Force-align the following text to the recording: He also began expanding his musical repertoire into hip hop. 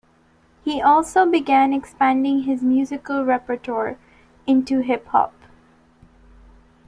He 0.63 0.81
also 0.81 1.27
began 1.29 1.73
expanding 1.73 2.41
his 2.41 2.63
musical 2.63 3.23
repertoire 3.23 3.97
into 4.47 4.79
hip 4.79 5.05
hop. 5.09 5.31